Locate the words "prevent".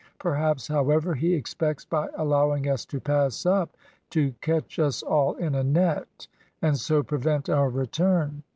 7.03-7.49